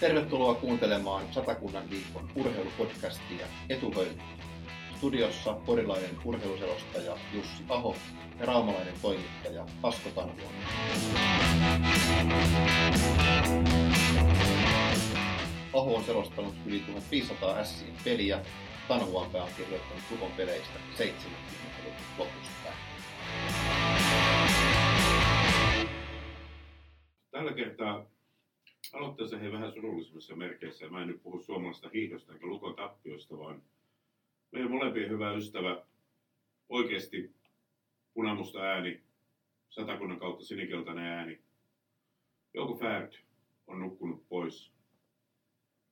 Tervetuloa 0.00 0.54
kuuntelemaan 0.54 1.32
Satakunnan 1.32 1.90
viikon 1.90 2.28
urheilupodcastia 2.36 3.46
Etuhöylä. 3.68 4.22
Studiossa 4.96 5.52
porilainen 5.52 6.10
urheiluselostaja 6.24 7.16
Jussi 7.32 7.64
Aho 7.68 7.96
ja 8.38 8.46
raumalainen 8.46 8.94
toimittaja 9.02 9.66
Asko 9.82 10.10
Tanhuon. 10.14 10.52
Aho 15.74 15.94
on 15.94 16.04
selostanut 16.04 16.54
yli 16.66 16.80
1500 16.80 17.64
Sien 17.64 17.94
peliä. 18.04 18.40
Tanhuanpää 18.88 19.42
on 19.42 19.50
kirjoittanut 19.56 20.02
Tukon 20.08 20.32
peleistä 20.32 20.78
70-luvun 20.98 21.94
lopusta 22.18 22.70
Tällä 27.30 27.52
kertaa 27.52 28.06
aloitteessa 28.92 29.38
he 29.38 29.52
vähän 29.52 29.72
surullisemmissa 29.72 30.36
merkeissä. 30.36 30.88
Mä 30.88 31.02
en 31.02 31.08
nyt 31.08 31.22
puhu 31.22 31.42
suomalaisesta 31.42 31.90
hiihdosta 31.94 32.32
eikä 32.32 32.46
lukon 32.46 32.76
tappiosta, 32.76 33.38
vaan 33.38 33.62
meidän 34.52 34.70
molempien 34.70 35.10
hyvä 35.10 35.32
ystävä, 35.32 35.84
oikeasti 36.68 37.34
punamusta 38.14 38.60
ääni, 38.60 39.00
satakunnan 39.68 40.18
kautta 40.18 40.44
sinikeltainen 40.44 41.04
ääni. 41.04 41.40
Jouko 42.54 42.74
Färd 42.74 43.12
on 43.66 43.80
nukkunut 43.80 44.28
pois. 44.28 44.72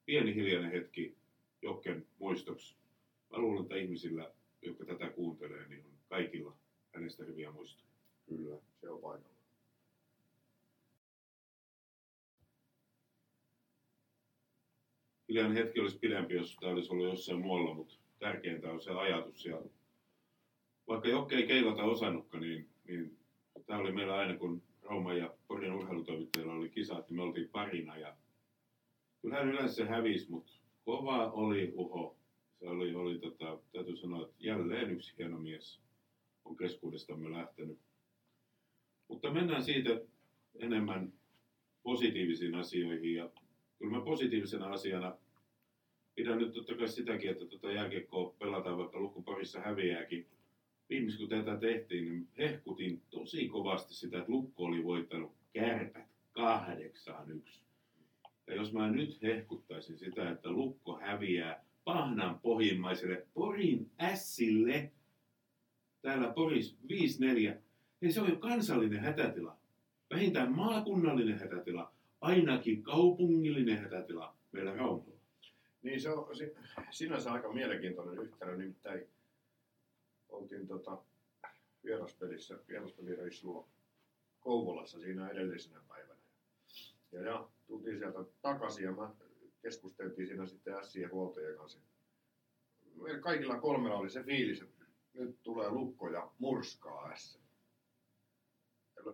Pieni 0.06 0.34
hiljainen 0.34 0.72
hetki 0.72 1.16
Jokken 1.62 2.06
muistoksi. 2.18 2.76
Mä 3.30 3.38
luulen, 3.38 3.62
että 3.62 3.76
ihmisillä, 3.76 4.32
jotka 4.62 4.84
tätä 4.84 5.10
kuuntelee, 5.10 5.68
niin 5.68 5.84
on 5.84 5.92
kaikilla 6.08 6.56
hänestä 6.94 7.24
hyviä 7.24 7.50
muistoja. 7.50 7.88
Kyllä, 8.28 8.56
se 8.80 8.88
on 8.90 9.00
paikalla. 9.00 9.37
Hiljainen 15.28 15.56
hetki 15.56 15.80
olisi 15.80 15.98
pidempi, 15.98 16.34
jos 16.34 16.56
tämä 16.60 16.72
olisi 16.72 16.92
ollut 16.92 17.06
jossain 17.06 17.40
muualla, 17.40 17.74
mutta 17.74 17.94
tärkeintä 18.18 18.70
on 18.70 18.80
se 18.80 18.90
ajatus. 18.90 19.46
Ja 19.46 19.62
vaikka 20.88 21.08
Jokke 21.08 21.36
ei 21.36 21.46
keilata 21.46 21.82
osannutkaan, 21.82 22.42
niin, 22.42 22.68
niin 22.88 23.18
tämä 23.66 23.80
oli 23.80 23.92
meillä 23.92 24.14
aina, 24.14 24.38
kun 24.38 24.62
Rauman 24.82 25.18
ja 25.18 25.34
Porin 25.48 25.72
urheilutoimittajilla 25.72 26.52
oli 26.52 26.68
kisat, 26.68 27.10
niin 27.10 27.16
me 27.16 27.22
oltiin 27.22 27.48
parina. 27.48 27.96
Ja 27.96 28.16
kyllähän 29.22 29.48
yleensä 29.48 29.74
se 29.74 29.84
hävisi, 29.84 30.30
mutta 30.30 30.52
kova 30.84 31.30
oli 31.30 31.72
uho. 31.74 32.16
Se 32.58 32.68
oli, 32.68 32.94
oli 32.94 33.18
tota, 33.18 33.58
täytyy 33.72 33.96
sanoa, 33.96 34.22
että 34.22 34.34
jälleen 34.38 34.90
yksi 34.90 35.14
hieno 35.18 35.38
mies 35.38 35.80
on 36.44 36.56
keskuudestamme 36.56 37.32
lähtenyt. 37.32 37.78
Mutta 39.08 39.30
mennään 39.30 39.62
siitä 39.64 40.00
enemmän 40.58 41.12
positiivisiin 41.82 42.54
asioihin. 42.54 43.14
Ja 43.14 43.30
kyllä 43.78 43.96
mä 43.96 44.04
positiivisena 44.04 44.66
asiana 44.66 45.16
pidän 46.14 46.38
nyt 46.38 46.52
totta 46.52 46.74
kai 46.74 46.88
sitäkin, 46.88 47.30
että 47.30 47.46
tuota 47.46 47.72
jääkiekkoa 47.72 48.34
pelataan 48.38 48.78
vaikka 48.78 49.00
lukkuparissa 49.00 49.60
häviääkin. 49.60 50.26
Viimeis 50.90 51.16
kun 51.16 51.28
tätä 51.28 51.56
tehtiin, 51.56 52.04
niin 52.04 52.28
hehkutin 52.38 53.02
tosi 53.10 53.48
kovasti 53.48 53.94
sitä, 53.94 54.18
että 54.18 54.32
Lukko 54.32 54.64
oli 54.64 54.84
voittanut 54.84 55.32
kärpät 55.52 56.08
8-1. 56.38 57.60
Ja 58.46 58.54
jos 58.54 58.72
mä 58.72 58.90
nyt 58.90 59.22
hehkuttaisin 59.22 59.98
sitä, 59.98 60.30
että 60.30 60.50
Lukko 60.50 60.98
häviää 60.98 61.64
pahnan 61.84 62.40
pohjimmaiselle 62.40 63.26
Porin 63.34 63.90
ässille, 64.00 64.92
täällä 66.02 66.32
Poris 66.32 66.76
5-4, 66.84 67.56
niin 68.00 68.12
se 68.12 68.20
on 68.20 68.30
jo 68.30 68.36
kansallinen 68.36 69.00
hätätila. 69.00 69.56
Vähintään 70.10 70.52
maakunnallinen 70.52 71.38
hätätila, 71.38 71.92
ainakin 72.20 72.82
kaupungillinen 72.82 73.78
hätätila 73.78 74.36
meillä 74.52 74.74
Raumalla. 74.74 75.20
Niin 75.82 76.00
se 76.00 76.10
on 76.10 76.28
sinänsä 76.90 77.32
aika 77.32 77.52
mielenkiintoinen 77.52 78.24
yhtälö, 78.24 78.56
nimittäin 78.56 79.08
oltiin 80.28 80.68
tota, 80.68 80.98
vieraspelissä, 81.84 82.58
vieraspelireissulla 82.68 83.68
Kouvolassa 84.40 85.00
siinä 85.00 85.28
edellisenä 85.28 85.80
päivänä. 85.88 86.20
Ja, 87.12 87.22
ja 87.22 87.48
tultiin 87.66 87.98
sieltä 87.98 88.18
takaisin 88.42 88.84
ja 88.84 88.92
mä 88.92 89.10
keskusteltiin 89.62 90.26
siinä 90.28 90.46
sitten 90.46 90.86
Sien 90.86 91.12
huoltajien 91.12 91.56
kanssa. 91.56 91.78
Meillä 93.02 93.20
kaikilla 93.20 93.60
kolmella 93.60 93.96
oli 93.96 94.10
se 94.10 94.22
fiilis, 94.22 94.62
että 94.62 94.84
nyt 95.14 95.42
tulee 95.42 95.70
lukko 95.70 96.08
ja 96.08 96.30
murskaa 96.38 97.16
S. 97.16 97.40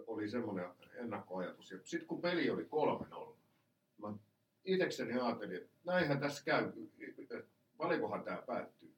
Oli 0.06 0.28
semmoinen 0.28 0.66
ennakkoajatus. 0.94 1.70
Ja 1.70 1.78
sitten 1.84 2.08
kun 2.08 2.20
peli 2.20 2.50
oli 2.50 2.62
3-0, 2.62 3.36
mä 4.02 4.14
itekseni 4.64 5.12
ajattelin, 5.12 5.56
että 5.56 5.70
näinhän 5.84 6.20
tässä 6.20 6.44
käy, 6.44 6.72
paljonkohan 7.76 8.24
tämä 8.24 8.42
päättyy. 8.46 8.94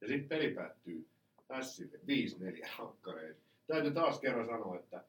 Ja 0.00 0.08
sitten 0.08 0.28
peli 0.28 0.54
päättyy 0.54 1.08
Sille 1.62 1.98
5-4 2.62 2.68
hakkareen. 2.70 3.36
Täytyy 3.66 3.90
taas 3.90 4.20
kerran 4.20 4.46
sanoa, 4.46 4.76
että 4.76 5.04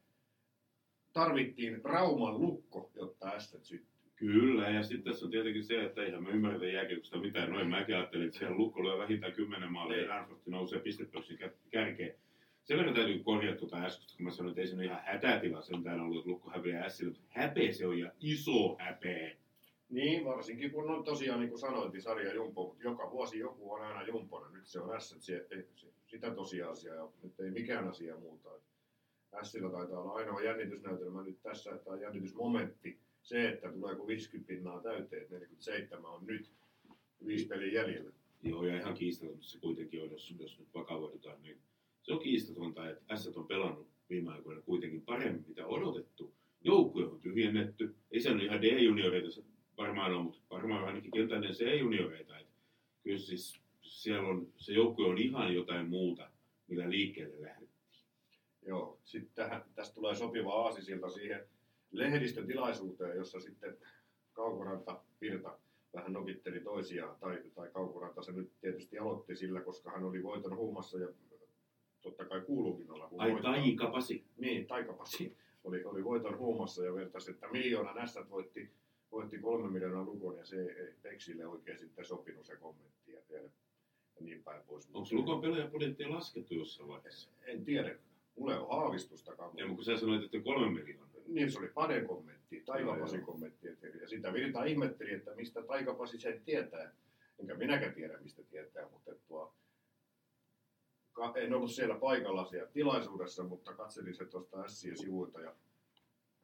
tarvittiin 1.13 1.81
Rauman 1.83 2.41
lukko, 2.41 2.91
jotta 2.95 3.39
S 3.39 3.57
syttyi. 3.61 3.95
Kyllä, 4.15 4.69
ja 4.69 4.83
sitten 4.83 5.11
tässä 5.11 5.25
on 5.25 5.31
tietenkin 5.31 5.63
se, 5.63 5.83
että 5.83 6.03
eihän 6.03 6.23
me 6.23 6.29
ymmärretä 6.29 6.65
jääkiekosta 6.65 7.17
mitään. 7.17 7.49
Noin 7.49 7.69
mäkin 7.69 7.95
ajattelin, 7.95 8.27
että 8.27 8.39
siellä 8.39 8.57
lukko 8.57 8.83
lyö 8.83 8.97
vähintään 8.97 9.33
10 9.33 9.71
maalia 9.71 10.01
ja 10.01 10.07
Ranfortti 10.07 10.51
nousee 10.51 10.79
pistepörssin 10.79 11.39
kärkeen. 11.69 12.15
Sen 12.65 12.77
verran 12.77 12.95
täytyy 12.95 13.19
korjata 13.23 13.59
tuota 13.59 13.77
äsken, 13.77 14.07
kun 14.17 14.23
mä 14.25 14.31
sanoin, 14.31 14.51
että 14.51 14.61
ei 14.61 14.67
se 14.67 14.75
ole 14.75 14.85
ihan 14.85 15.01
hätätila 15.05 15.61
sentään 15.61 15.99
ollut, 15.99 16.17
että 16.17 16.29
lukko 16.29 16.49
häviää 16.49 16.85
ässille, 16.85 17.11
mutta 17.11 17.25
häpeä 17.29 17.71
se 17.71 17.87
on 17.87 17.99
ja 17.99 18.11
iso 18.19 18.77
häpeä. 18.79 19.35
Niin, 19.89 20.25
varsinkin 20.25 20.71
kun 20.71 20.89
on 20.89 21.03
tosiaan, 21.03 21.39
niin 21.39 21.49
kuin 21.49 21.59
sanoit, 21.59 21.93
niin 21.93 22.01
sarja 22.01 22.33
jumpo, 22.33 22.67
mutta 22.67 22.83
joka 22.83 23.11
vuosi 23.11 23.39
joku 23.39 23.73
on 23.73 23.81
aina 23.81 24.07
jumpona. 24.07 24.49
Nyt 24.49 24.67
se 24.67 24.79
on 24.79 25.01
S, 25.01 25.15
sitä 26.05 26.31
tosiasiaa 26.31 26.95
ja 26.95 27.09
nyt 27.23 27.39
ei 27.39 27.51
mikään 27.51 27.87
asia 27.87 28.17
muuta. 28.17 28.49
Sillä 29.43 29.69
taitaa 29.69 30.01
olla 30.01 30.13
ainoa 30.13 30.41
jännitysnäytelmä 30.41 31.23
nyt 31.23 31.41
tässä, 31.41 31.75
että 31.75 31.89
on 31.89 32.01
jännitysmomentti 32.01 32.99
se, 33.21 33.49
että 33.49 33.71
tuleeko 33.71 34.07
50 34.07 34.47
pinnaa 34.47 34.81
täyteen, 34.81 35.21
että 35.21 35.33
47 35.33 36.11
on 36.11 36.25
nyt 36.25 36.51
viisi 37.25 37.47
pelin 37.47 37.73
jäljellä. 37.73 38.11
Joo, 38.43 38.65
ja 38.65 38.77
ihan 38.77 38.93
kiistatonta 38.93 39.43
se 39.43 39.59
kuitenkin 39.59 40.01
on, 40.01 40.11
jos, 40.11 40.35
jos 40.39 40.59
nyt 40.59 40.73
vakavoidutaan, 40.73 41.43
niin 41.43 41.57
se 42.05 42.13
on 42.13 42.19
kiistatonta, 42.19 42.89
että 42.89 43.15
S 43.15 43.37
on 43.37 43.47
pelannut 43.47 43.87
viime 44.09 44.31
aikoina 44.31 44.61
kuitenkin 44.61 45.01
paremmin, 45.01 45.45
mitä 45.47 45.65
odotettu. 45.65 46.33
Joukkue 46.61 47.05
on 47.05 47.19
tyhjennetty. 47.19 47.95
Ei 48.11 48.21
se 48.21 48.31
ole 48.31 48.43
ihan 48.43 48.61
D-junioreita 48.61 49.43
varmaan 49.77 50.13
on, 50.13 50.25
mutta 50.25 50.41
varmaan 50.49 50.85
ainakin 50.85 51.11
keltainen 51.11 51.51
C-junioreita. 51.51 52.39
Että 52.39 52.53
kyllä 53.03 53.17
siis 53.17 53.59
siellä 53.81 54.29
on, 54.29 54.47
se 54.57 54.73
joukkue 54.73 55.07
on 55.07 55.17
ihan 55.17 55.55
jotain 55.55 55.89
muuta, 55.89 56.29
millä 56.67 56.89
liikkeelle 56.89 57.41
lähdettiin. 57.41 58.03
Joo, 58.67 58.99
sitten 59.03 59.49
tästä 59.75 59.95
tulee 59.95 60.15
sopiva 60.15 60.53
aasisilta 60.53 61.09
siihen 61.09 61.45
lehdistötilaisuuteen, 61.91 63.17
jossa 63.17 63.39
sitten 63.39 63.77
Kaukoranta 64.33 65.01
Virta 65.21 65.57
vähän 65.93 66.13
nokitteli 66.13 66.59
toisiaan, 66.59 67.19
tai, 67.19 67.43
tai 67.55 67.69
Kaukoranta 67.73 68.21
se 68.21 68.31
nyt 68.31 68.51
tietysti 68.61 68.97
aloitti 68.97 69.35
sillä, 69.35 69.61
koska 69.61 69.91
hän 69.91 70.03
oli 70.03 70.23
voiton 70.23 70.55
huumassa 70.55 70.99
ja 70.99 71.07
totta 72.05 72.25
kai 72.25 72.41
kuuluukin 72.41 72.91
olla. 72.91 73.09
Ai 73.17 73.31
voittaa. 73.31 73.53
taikapasi. 73.53 74.23
Niin, 74.37 74.67
taikapasi 74.67 75.35
oli, 75.63 75.83
oli 75.83 76.03
voiton 76.03 76.37
huumassa 76.37 76.85
ja 76.85 76.93
vertasi, 76.93 77.31
että 77.31 77.47
miljoonan 77.47 77.97
ässät 77.97 78.29
voitti, 78.29 78.69
voitti 79.11 79.37
kolme 79.37 79.69
miljoonaa 79.69 80.03
lukon 80.03 80.37
ja 80.37 80.45
se 80.45 80.61
ei 80.61 80.93
Pexille 81.01 81.45
oikein 81.45 81.79
sitten 81.79 82.05
sopinut 82.05 82.45
se 82.45 82.55
kommentti 82.55 83.11
ja, 83.11 83.19
ja 83.29 83.41
niin 84.19 84.43
päin 84.43 84.61
pois. 84.67 84.89
Onko 84.93 85.09
Lukon 85.11 85.41
pelaajapudjettia 85.41 86.09
laskettu 86.09 86.53
jossain 86.53 86.89
vaiheessa? 86.89 87.29
En 87.45 87.65
tiedä. 87.65 87.95
Mulla 88.35 88.53
ei 88.53 88.59
ole 88.59 88.67
haavistustakaan. 88.69 89.51
Ja 89.57 89.67
kun 89.67 89.83
sä 89.83 89.97
sanoit, 89.97 90.23
että 90.23 90.39
kolme 90.39 90.69
miljoonaa 90.69 91.05
niin 91.27 91.51
se 91.51 91.59
oli 91.59 91.67
Paden 91.67 92.07
kommentti, 92.07 92.63
Taikapasi 92.65 93.19
kommentti. 93.19 93.67
Ja 94.01 94.07
sitä 94.07 94.33
Virta 94.33 94.63
ihmetteli, 94.63 95.13
että 95.13 95.35
mistä 95.35 95.61
Taikapasi 95.61 96.19
sen 96.19 96.41
tietää. 96.45 96.91
Enkä 97.39 97.55
minäkään 97.55 97.93
tiedä, 97.93 98.17
mistä 98.17 98.43
tietää, 98.43 98.87
mutta 98.91 99.11
en 101.35 101.53
ollut 101.53 101.71
siellä 101.71 101.95
paikalla 101.95 102.45
siellä 102.45 102.71
tilaisuudessa, 102.71 103.43
mutta 103.43 103.73
katselin 103.73 104.15
se 104.15 104.25
tuosta 104.25 104.67
Sien 104.67 104.97
sivuilta 104.97 105.41
ja 105.41 105.55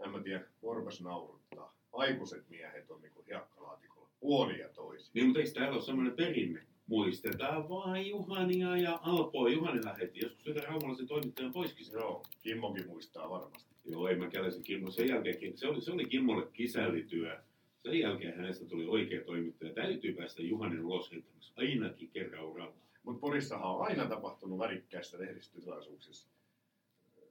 en 0.05 0.11
mä 0.11 0.23
tiedä, 0.23 0.43
Korves 0.61 1.01
nauruttaa. 1.01 1.75
Aikuiset 1.93 2.49
miehet 2.49 2.91
on 2.91 3.01
niin 3.01 3.13
kuin 3.13 3.25
hiekkalaatikolla, 3.25 4.09
puoli 4.19 4.59
ja 4.59 4.69
toisin. 4.69 5.11
Niin, 5.13 5.25
mutta 5.25 5.39
eikö 5.39 5.51
täällä 5.51 5.73
ole 5.73 5.81
sellainen 5.81 6.15
perinne? 6.15 6.63
Muistetaan 6.87 7.69
vaan 7.69 8.07
Juhania 8.07 8.77
ja 8.77 8.99
Alpoa. 9.01 9.49
Juhani 9.49 9.85
lähetti 9.85 10.19
joskus 10.23 10.47
yhden 10.47 10.63
raumalaisen 10.63 11.07
toimittajan 11.07 11.53
poiskin. 11.53 11.87
Joo, 11.93 12.23
Kimmokin 12.41 12.87
muistaa 12.87 13.29
varmasti. 13.29 13.71
Joo, 13.85 14.07
en 14.07 14.19
mä 14.19 14.29
se 14.49 14.61
Kimmo. 14.63 14.91
Sen 14.91 15.07
jälkeen, 15.07 15.57
se 15.57 15.67
oli, 15.67 15.81
se 15.81 15.91
oli 15.91 16.05
Kimmolle 16.05 16.47
kisällityö. 16.53 17.39
Sen 17.83 17.99
jälkeen 17.99 18.37
hänestä 18.37 18.65
tuli 18.65 18.85
oikea 18.85 19.23
toimittaja. 19.23 19.73
Täytyy 19.73 20.13
päästä 20.13 20.41
Juhanin 20.41 20.85
ulos 20.85 21.11
ainakin 21.55 22.09
kerran 22.13 22.45
uralla. 22.45 22.75
Mutta 23.03 23.19
Porissahan 23.19 23.71
on 23.71 23.85
aina 23.85 24.05
tapahtunut 24.05 24.59
värikkäissä 24.59 25.19
lehdistötilaisuuksissa. 25.19 26.29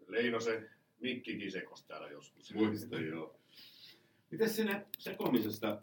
Leinosen 0.06 0.70
Mikki 1.00 1.38
Kisekos 1.38 1.84
täällä 1.84 2.08
joskus. 2.08 2.54
Muista, 2.54 3.00
joo. 3.00 3.40
Miten 4.30 4.50
sinne 4.50 4.86
sekomisesta 4.98 5.82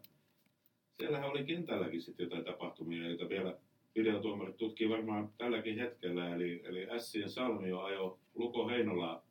siellähän 0.97 1.29
oli 1.29 1.45
kentälläkin 1.45 2.01
sitten 2.01 2.23
jotain 2.23 2.45
tapahtumia, 2.45 3.07
joita 3.07 3.29
vielä 3.29 3.57
videotuomarit 3.95 4.57
tutkii 4.57 4.89
varmaan 4.89 5.33
tälläkin 5.37 5.79
hetkellä. 5.79 6.35
Eli, 6.35 6.61
eli 6.65 6.87
Sien 6.99 7.29
Salmio 7.29 7.79
ajo 7.79 8.19
Luko 8.35 8.67
Heinola, 8.67 9.23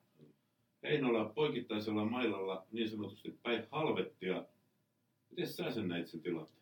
Heinola 0.82 1.24
poikittaisella 1.24 2.04
mailalla 2.04 2.66
niin 2.72 2.90
sanotusti 2.90 3.38
päin 3.42 3.66
halvettia. 3.70 4.44
Miten 5.30 5.46
sä 5.46 5.70
sen 5.70 5.88
näit 5.88 6.06
sen 6.06 6.20
tilanteen? 6.20 6.56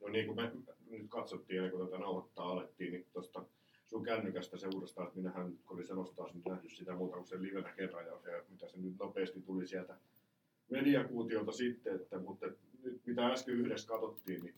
No 0.00 0.08
niin 0.08 0.26
kuin 0.26 0.36
me 0.36 0.52
nyt 0.90 1.08
katsottiin 1.08 1.70
kuin 1.70 1.86
tätä 1.86 1.98
nauhoittaa 1.98 2.48
alettiin, 2.48 2.92
niin 2.92 3.06
tuosta 3.12 3.44
sun 3.86 4.04
kännykästä 4.04 4.56
se 4.56 4.68
uudestaan, 4.74 5.06
että 5.06 5.18
minähän 5.18 5.58
kun 5.66 5.76
oli 5.78 5.86
selostaa 5.86 6.30
nyt 6.34 6.44
nähnyt 6.44 6.72
sitä 6.72 6.94
muuta 6.94 7.16
kuin 7.16 7.26
sen 7.26 7.42
livenä 7.42 7.72
kerran 7.72 8.06
ja 8.06 8.18
se, 8.18 8.44
mitä 8.48 8.68
se 8.68 8.78
nyt 8.78 8.98
nopeasti 8.98 9.40
tuli 9.40 9.66
sieltä 9.66 9.96
mediakuutiolta 10.70 11.52
sitten, 11.52 11.96
että, 11.96 12.18
mutta 12.18 12.46
nyt 12.82 13.06
mitä 13.06 13.26
äsken 13.26 13.54
yhdessä 13.54 13.88
katsottiin, 13.88 14.42
niin 14.42 14.54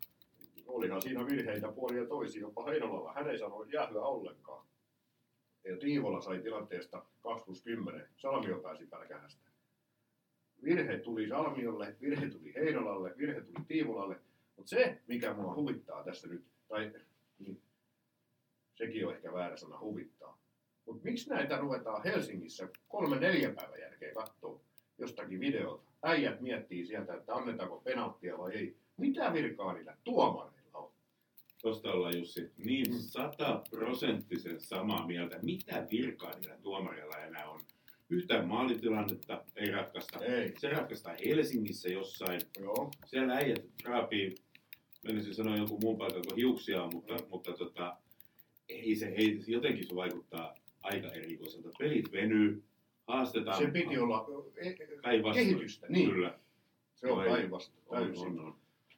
olihan 0.67 1.02
siinä 1.02 1.26
virheitä 1.26 1.73
puolia 1.73 2.02
ja 2.02 2.08
toisia, 2.08 2.40
jopa 2.40 2.64
Heinolalla. 2.64 3.12
Hän 3.12 3.31
ei 3.31 3.38
sanonut 3.38 3.73
jäähyä 3.73 4.02
ollenkaan. 4.02 4.67
Ja 5.64 5.76
Tiivola 5.76 6.20
sai 6.20 6.38
tilanteesta 6.38 7.05
2 7.20 7.44
plus 7.44 7.62
10. 7.62 8.08
Salmio 8.17 8.58
pääsi 8.58 8.87
pälkähästä. 8.87 9.50
Virhe 10.62 10.99
tuli 10.99 11.29
Salmiolle, 11.29 11.96
virhe 12.00 12.31
tuli 12.31 12.55
Heinolalle, 12.55 13.14
virhe 13.19 13.40
tuli 13.40 13.64
Tiivolalle. 13.69 14.20
Mutta 14.56 14.70
se, 14.70 15.00
mikä 15.06 15.34
mua 15.34 15.54
huvittaa 15.54 16.04
tässä 16.04 16.28
nyt, 16.28 16.44
tai 16.69 16.93
niin, 17.38 17.62
sekin 18.75 19.06
on 19.06 19.14
ehkä 19.14 19.32
väärä 19.32 19.56
sana 19.56 19.81
huvittaa. 19.81 20.38
Mutta 20.87 21.04
miksi 21.04 21.31
näitä 21.31 21.58
ruvetaan 21.58 22.02
Helsingissä 22.04 22.69
kolme 22.88 23.16
neljä 23.20 23.52
päivän 23.52 23.81
jälkeen 23.81 24.14
katsoa 24.14 24.60
jostakin 24.99 25.40
videolta? 25.40 25.93
Äijät 26.02 26.40
miettii 26.40 26.87
sieltä, 26.87 27.14
että 27.14 27.34
annetaanko 27.34 27.81
penalttia 27.81 28.38
vai 28.38 28.52
ei. 28.52 28.76
Mitä 28.96 29.32
virkaa 29.32 29.72
niillä 29.72 29.96
tuomareilla 30.04 30.78
on? 30.78 30.93
Tuosta 31.62 31.93
ollaan 31.93 32.19
Jussi 32.19 32.52
niin 32.56 32.94
sataprosenttisen 32.94 34.60
samaa 34.60 35.06
mieltä. 35.06 35.38
Mitä 35.43 35.87
virkaa 35.90 36.32
niillä 36.38 36.56
tuomareilla 36.56 37.16
enää 37.16 37.50
on? 37.50 37.60
Yhtään 38.10 38.49
maalitilannetta 38.49 39.44
ei 39.56 39.70
ratkaista. 39.70 40.25
Ei. 40.25 40.54
Se 40.58 40.69
ratkaistaan 40.69 41.16
Helsingissä 41.25 41.88
jossain. 41.88 42.40
Joo. 42.60 42.90
Siellä 43.06 43.34
äijät 43.34 43.64
raapii, 43.84 44.34
menisin 45.04 45.34
sanoa 45.34 45.56
jonkun 45.56 45.78
muun 45.82 45.99
paikan 45.99 46.22
kuin 46.28 46.37
hiuksia, 46.37 46.88
mutta, 46.93 47.14
mutta 47.31 47.52
tota, 47.52 47.96
ei 48.69 48.96
se, 48.96 49.06
ei, 49.06 49.44
jotenkin 49.46 49.87
se 49.87 49.94
vaikuttaa 49.94 50.54
aika 50.82 51.08
erikoiselta. 51.08 51.70
Pelit 51.78 52.12
venyy, 52.12 52.62
haastetaan. 53.06 53.58
Se 53.58 53.70
piti 53.70 53.99
olla 53.99 54.26
e- 54.56 54.75
päinvastoin. 55.02 55.46
kehitystä. 55.46 55.87
Niin, 55.88 56.10
Kyllä. 56.10 56.38
se 56.94 57.06
on 57.12 57.25
päinvastoin. 57.25 58.55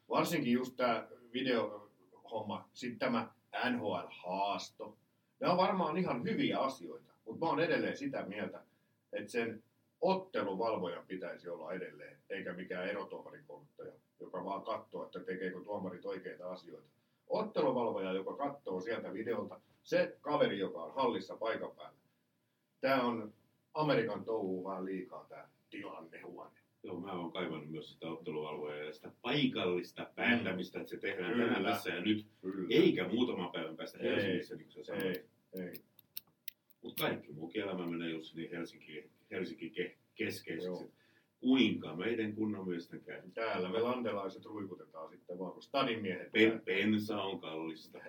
Varsinkin 0.09 0.53
just 0.53 0.77
tämä 0.77 1.07
videohomma, 1.33 2.69
sitten 2.73 2.99
tämä 2.99 3.29
NHL-haasto. 3.71 4.97
Ne 5.41 5.49
on 5.49 5.57
varmaan 5.57 5.97
ihan 5.97 6.25
hyviä 6.25 6.59
asioita, 6.59 7.13
mutta 7.27 7.45
mä 7.45 7.51
oon 7.51 7.61
edelleen 7.61 7.97
sitä 7.97 8.25
mieltä, 8.27 8.63
että 9.15 9.33
sen 9.33 9.63
otteluvalvojan 10.01 11.07
pitäisi 11.07 11.49
olla 11.49 11.73
edelleen, 11.73 12.17
eikä 12.31 12.53
mikään 12.53 12.89
erotuomarikouluttaja, 12.89 13.93
joka 14.21 14.45
vaan 14.45 14.63
katsoo, 14.63 15.05
että 15.05 15.21
tekeekö 15.21 15.61
tuomarit 15.61 16.07
oikeita 16.07 16.53
asioita. 16.53 16.89
Otteluvalvoja, 17.27 18.13
joka 18.13 18.37
katsoo 18.37 18.81
sieltä 18.81 19.13
videolta, 19.13 19.61
se 19.83 20.17
kaveri, 20.21 20.59
joka 20.59 20.85
on 20.85 20.95
hallissa 20.95 21.37
paikan 21.37 21.71
päällä. 21.77 21.99
Tämä 22.81 23.03
on 23.03 23.33
Amerikan 23.75 24.25
touhu 24.25 24.65
vähän 24.65 24.85
liikaa 24.85 25.27
tämä 25.29 25.49
tilannehuone. 25.71 26.51
Joo, 26.83 27.01
mä 27.01 27.13
oon 27.13 27.33
kaivannut 27.33 27.71
myös 27.71 27.93
sitä 27.93 28.07
otteluvalvojaa 28.09 28.85
ja 28.85 28.93
sitä 28.93 29.13
paikallista 29.23 30.07
päättämistä, 30.15 30.81
että 30.81 30.91
se 30.91 30.97
tehdään 30.97 31.33
Kyllä. 31.33 31.45
tänään 31.45 31.65
tässä 31.65 31.91
ja 31.91 32.01
nyt, 32.01 32.27
Kyllä. 32.41 32.67
eikä 32.71 33.09
muutaman 33.09 33.53
päivän 33.53 33.77
päästä. 33.77 33.99
Helsingissä, 33.99 34.55
niin 34.55 34.65
kuin 34.65 34.85
sä 34.85 34.85
sanoit. 34.85 35.17
Ei, 35.53 35.63
ei. 35.63 35.73
Mutta 36.85 37.03
kaikki 37.05 37.33
muukin 37.33 37.63
elämä 37.63 37.87
menee 37.87 38.11
just 38.11 38.35
niin 38.35 38.51
Helsinki, 38.51 39.11
Helsinki 39.31 39.71
ke, 39.71 39.97
keskeiseksi. 40.15 40.85
Kuinka 41.41 41.97
meidän 41.97 42.35
kunnon 42.35 42.69
miesten 42.69 43.01
käy? 43.01 43.23
Täällä 43.35 43.69
me 43.69 43.79
landelaiset 43.81 44.45
ruikutetaan 44.45 45.11
sitten 45.11 45.39
vaan, 45.39 45.53
kun 45.53 45.63
stadin 45.63 46.03
miehet 46.03 46.33
Pen, 46.33 46.63
bensa 46.65 47.23
on 47.23 47.41
kallista. 47.41 47.99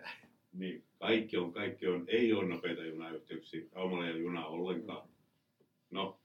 Niin. 0.53 0.83
Kaikki 0.99 1.37
on, 1.37 1.53
kaikki 1.53 1.87
on, 1.87 2.05
ei 2.07 2.33
ole 2.33 2.47
nopeita 2.47 2.85
junayhteyksiä. 2.85 3.65
Raumalla 3.71 4.05
ei 4.05 4.11
ole 4.11 4.19
junaa 4.19 4.47
ollenkaan. 4.47 5.09
No, 5.91 6.19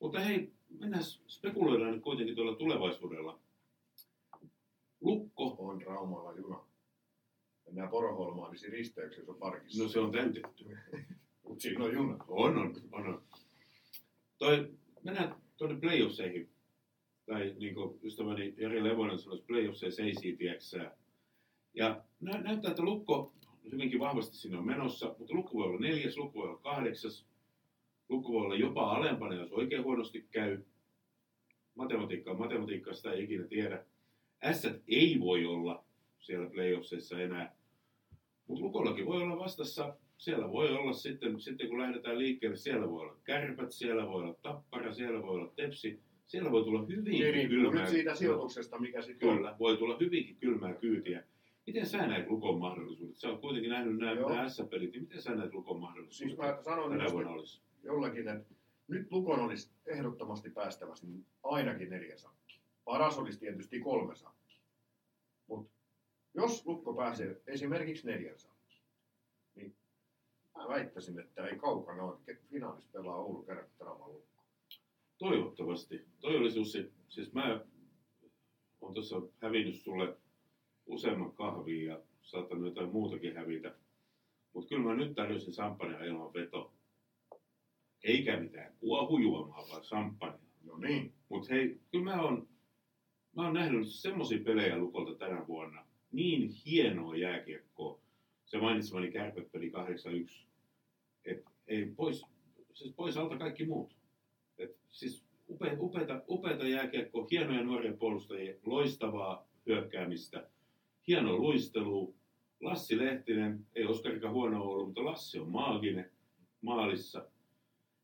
mutta 0.00 0.20
hei, 0.20 0.52
mennään 0.78 1.04
spekuloidaan 1.26 1.92
nyt 1.92 2.02
kuitenkin 2.02 2.36
tuolla 2.36 2.56
tulevaisuudella. 2.56 3.38
Lukko, 5.00 5.56
On 5.58 5.82
Raumalla 5.82 6.32
juna. 6.32 6.64
Mennään 7.66 7.88
Poroholmaan, 7.88 8.52
niin 8.52 8.72
risteyksessä 8.72 9.32
on 9.32 9.38
parkissa. 9.38 9.82
no 9.82 9.88
se 9.88 10.00
on 10.00 10.12
täytetty. 10.12 10.64
Mutta 11.48 11.62
siinä 11.62 11.84
on 11.84 11.92
juna. 11.92 12.24
On, 12.28 12.58
on, 12.58 12.74
on. 12.92 13.22
Toi, 14.38 14.70
mennään 15.02 15.34
tuonne 15.56 15.80
playoffseihin. 15.80 16.50
Tai 17.26 17.54
niin 17.58 17.74
kuin 17.74 17.98
ystäväni 18.02 18.54
Jari 18.56 18.84
Levonen 18.84 19.18
sanoisi, 19.18 19.44
playoffseihin 19.44 19.96
seisii, 19.96 20.36
tieksää. 20.36 20.96
Ja 21.74 22.02
nä- 22.20 22.40
näyttää, 22.42 22.70
että 22.70 22.82
Lukko 22.82 23.34
hyvinkin 23.72 24.00
vahvasti 24.00 24.36
sinne 24.36 24.58
on 24.58 24.66
menossa, 24.66 25.14
mutta 25.18 25.34
Lukko 25.34 25.58
voi 25.58 25.66
olla 25.66 25.80
neljäs, 25.80 26.16
Lukko 26.16 26.38
voi 26.38 26.48
olla 26.48 26.58
kahdeksas. 26.58 27.26
Lukko 28.08 28.32
voi 28.32 28.44
olla 28.44 28.56
jopa 28.56 28.90
alempana, 28.90 29.34
jos 29.34 29.52
oikein 29.52 29.84
huonosti 29.84 30.26
käy. 30.30 30.62
Matematiikkaa, 31.74 32.34
matematiikkaa 32.34 32.94
sitä 32.94 33.12
ei 33.12 33.24
ikinä 33.24 33.44
tiedä. 33.44 33.84
S 34.52 34.62
ei 34.88 35.20
voi 35.20 35.44
olla 35.44 35.84
siellä 36.20 36.50
playoffseissa 36.50 37.20
enää. 37.20 37.56
Mutta 38.46 38.64
Lukollakin 38.64 39.06
voi 39.06 39.22
olla 39.22 39.38
vastassa, 39.38 39.96
siellä 40.18 40.52
voi 40.52 40.68
olla 40.72 40.92
sitten, 40.92 41.40
sitten 41.40 41.68
kun 41.68 41.78
lähdetään 41.78 42.18
liikkeelle, 42.18 42.56
siellä 42.56 42.90
voi 42.90 43.00
olla 43.00 43.16
kärpät, 43.24 43.72
siellä 43.72 44.06
voi 44.08 44.22
olla 44.22 44.34
tappara, 44.42 44.92
siellä 44.94 45.22
voi 45.22 45.34
olla 45.34 45.52
tepsi, 45.56 46.00
siellä 46.26 46.50
voi 46.50 46.64
tulla 46.64 46.82
hyvinkin 46.86 47.12
Niin 47.12 47.34
riippuu 47.34 47.56
kylmää. 47.58 47.80
nyt 47.82 47.90
siitä 47.90 48.14
sijoituksesta, 48.14 48.78
mikä 48.78 49.02
sitten 49.02 49.28
on. 49.28 49.36
Kyllä, 49.36 49.56
voi 49.58 49.76
tulla 49.76 49.96
hyvinkin 50.00 50.36
kylmää 50.36 50.74
kyytiä. 50.74 51.24
Miten 51.66 51.86
sä 51.86 52.06
näet 52.06 52.28
Lukon 52.28 52.58
mahdollisuudet? 52.58 53.16
Sä 53.16 53.28
oot 53.28 53.40
kuitenkin 53.40 53.70
nähnyt 53.70 53.96
nämä, 53.98 54.12
Joo. 54.12 54.28
nämä 54.28 54.48
S-pelit, 54.48 54.92
niin 54.92 55.02
miten 55.02 55.22
sä 55.22 55.34
näet 55.34 55.54
Lukon 55.54 55.80
mahdollisuudet? 55.80 56.28
Siis 56.28 56.36
mä 56.38 56.58
sanon 56.62 56.90
tänä 56.90 57.12
vuonna 57.12 57.30
olisi. 57.30 57.62
jollakin, 57.82 58.28
että 58.28 58.54
nyt 58.88 59.12
Lukon 59.12 59.40
olisi 59.40 59.70
ehdottomasti 59.86 60.50
päästävästi 60.50 61.06
niin 61.06 61.26
ainakin 61.42 61.90
neljä 61.90 62.16
sakki. 62.16 62.60
Paras 62.84 63.18
olisi 63.18 63.38
tietysti 63.38 63.80
kolme 63.80 64.14
sakki. 64.14 64.60
Mutta 65.46 65.72
jos 66.34 66.66
Lukko 66.66 66.94
pääsee 66.94 67.40
esimerkiksi 67.46 68.06
neljän 68.06 68.38
sakki, 68.38 68.57
niin 68.57 68.57
mä 70.58 70.68
väittäisin, 70.68 71.20
että 71.20 71.46
ei 71.46 71.56
kaukana 71.56 72.02
ole. 72.02 72.18
Finaalissa 72.50 72.92
pelaa 72.92 73.16
Oulu 73.16 73.42
Kärpät 73.42 73.72
Lukko. 74.06 74.44
Toivottavasti. 75.18 76.04
Toi 76.20 76.36
olisi 76.36 76.58
Jussi, 76.58 76.92
siis 77.08 77.32
mä 77.32 77.60
oon 78.80 78.94
tuossa 78.94 79.22
hävinnyt 79.42 79.76
sulle 79.76 80.16
useamman 80.86 81.32
kahvin 81.32 81.84
ja 81.84 82.00
saattanut 82.22 82.64
jotain 82.64 82.92
muutakin 82.92 83.36
hävitä. 83.36 83.74
Mutta 84.52 84.68
kyllä 84.68 84.84
mä 84.84 84.94
nyt 84.94 85.14
tarjosin 85.14 85.52
samppania 85.52 86.04
ilman 86.04 86.34
veto. 86.34 86.72
Eikä 88.04 88.40
mitään 88.40 88.72
kuohujuomaa, 88.80 89.68
vaan 89.70 89.84
samppania. 89.84 90.48
No 90.64 90.78
niin. 90.78 91.12
Mutta 91.28 91.54
hei, 91.54 91.80
kyllä 91.90 92.04
mä 92.04 92.22
oon, 92.22 92.48
mä 93.36 93.44
oon 93.44 93.54
nähnyt 93.54 93.88
semmosia 93.88 94.44
pelejä 94.44 94.78
Lukolta 94.78 95.14
tänä 95.14 95.46
vuonna. 95.46 95.86
Niin 96.12 96.48
hienoa 96.48 97.16
jääkiekkoa. 97.16 98.00
Se 98.46 98.58
mainitsemani 98.58 99.12
kärpöpeli 99.12 99.70
8-1. 99.70 100.47
Ei 101.68 101.92
pois, 101.96 102.22
siis 102.74 102.94
pois 102.94 103.16
alta 103.16 103.38
kaikki 103.38 103.66
muut. 103.66 103.94
Et 104.58 104.76
siis 104.90 105.24
upe, 105.50 105.76
upeata, 105.80 106.22
upeata 106.28 106.68
jääkiekkoa, 106.68 107.26
hienoja 107.30 107.62
nuoria 107.62 107.92
puolustajia, 107.92 108.54
loistavaa 108.66 109.48
hyökkäämistä, 109.66 110.50
hienoa 111.08 111.36
luistelua. 111.36 112.12
Lassi 112.60 112.98
Lehtinen, 112.98 113.66
ei 113.74 113.84
Oskarikaan 113.84 114.34
huono 114.34 114.62
ollut, 114.62 114.86
mutta 114.86 115.04
Lassi 115.04 115.38
on 115.38 115.48
maaginen 115.48 116.10
maalissa. 116.60 117.26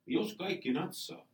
Jos 0.06 0.36
kaikki 0.36 0.72
natsaa, 0.72 1.26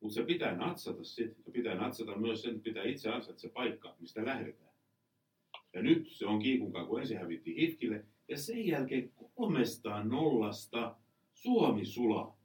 mutta 0.00 0.14
se 0.14 0.24
pitää 0.24 0.56
natsata 0.56 1.04
sitten, 1.04 1.44
ja 1.46 1.52
pitää 1.52 1.74
natsata 1.74 2.18
myös 2.18 2.42
sen, 2.42 2.50
että 2.50 2.64
pitää 2.64 2.84
itse 2.84 3.10
ansaita 3.10 3.40
se 3.40 3.48
paikka, 3.48 3.96
mistä 3.98 4.24
lähdetään. 4.24 4.70
Ja 5.72 5.82
nyt 5.82 6.08
se 6.08 6.26
on 6.26 6.38
kiikunkaan, 6.38 6.86
kun 6.86 7.00
ensin 7.00 7.18
hävittiin 7.18 7.56
Hitkille, 7.56 8.04
ja 8.28 8.38
sen 8.38 8.66
jälkeen 8.66 9.12
kolmesta 9.34 10.04
nollasta 10.04 10.96
Suomi 11.42 11.84
sulaa. 11.84 12.36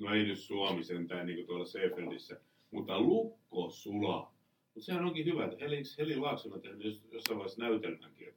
No 0.00 0.14
ei 0.14 0.24
nyt 0.24 0.38
Suomi 0.38 0.84
sentään 0.84 1.26
niin 1.26 1.36
kuin 1.36 1.46
tuolla 1.46 1.64
Seefeldissä, 1.64 2.40
mutta 2.70 3.00
Lukko 3.00 3.70
sulaa. 3.70 4.34
Mutta 4.74 4.86
sehän 4.86 5.04
onkin 5.04 5.26
hyvä, 5.26 5.44
että 5.44 5.56
Heli, 5.64 5.82
Heli 5.98 6.16
Laakson 6.16 6.52
on 6.52 6.62
tehnyt 6.62 6.84
jos- 6.84 7.08
jossain 7.12 7.38
vaiheessa 7.38 7.62
näytelmänkin, 7.62 8.34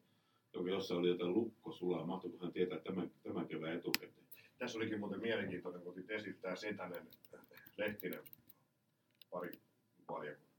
joka 0.54 0.70
jossain 0.70 1.00
oli 1.00 1.08
jotain 1.08 1.34
Lukko 1.34 1.72
sulaa. 1.72 2.06
Mahtoiko 2.06 2.38
hän 2.44 2.54
tietää 2.54 2.80
tämän, 2.80 3.12
tämän 3.24 3.48
kevään 3.48 3.78
etukäteen? 3.78 4.26
Tässä 4.58 4.78
olikin 4.78 5.00
muuten 5.00 5.22
mielenkiintoinen, 5.22 5.82
kun 5.82 6.04
esittää 6.10 6.56
Setänen, 6.56 7.08
Lehtinen 7.78 8.24
pari 9.30 9.52
valiokunnan. 10.10 10.50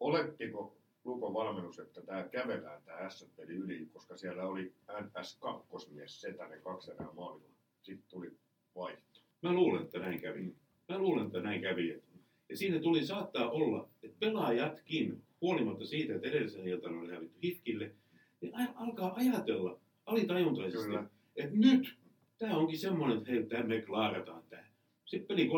Olettiko 0.00 0.79
Lukon 1.04 1.34
valmennus, 1.34 1.78
että 1.78 2.02
tämä 2.02 2.28
kävelään 2.28 2.82
tämä 2.82 3.10
S-peli 3.10 3.52
yli, 3.52 3.86
koska 3.92 4.16
siellä 4.16 4.46
oli 4.46 4.72
NS2-mies 4.88 6.20
Setänen 6.20 6.62
kaksi 6.62 6.90
erää 6.90 7.08
maalilla. 7.16 7.50
Sitten 7.82 8.10
tuli 8.10 8.30
vaihto. 8.76 9.20
Mä 9.42 9.52
luulen, 9.52 9.82
että 9.82 9.98
näin 9.98 10.20
kävi. 10.20 10.54
Mä 10.88 10.98
luulen, 10.98 11.26
että 11.26 11.40
näin 11.40 11.60
kävi. 11.60 12.02
Ja 12.48 12.56
siinä 12.56 12.80
tuli 12.80 13.06
saattaa 13.06 13.50
olla, 13.50 13.88
että 14.02 14.16
pelaajatkin, 14.20 15.22
huolimatta 15.40 15.86
siitä, 15.86 16.14
että 16.14 16.28
edellisen 16.28 16.68
iltana 16.68 17.00
oli 17.00 17.12
hävitty 17.12 17.38
hifkille, 17.42 17.94
niin 18.40 18.52
alkaa 18.74 19.14
ajatella 19.14 19.80
alitajuntaisesti, 20.06 20.86
Kyllä. 20.86 21.10
että 21.36 21.56
nyt 21.56 21.98
tämä 22.38 22.56
onkin 22.56 22.78
semmoinen, 22.78 23.18
että 23.18 23.30
hei, 23.30 23.46
tää 23.46 23.62
me 23.62 23.82
klaarataan 23.82 24.42
tämä. 24.50 24.64
Sitten 25.04 25.28
peli 25.28 25.48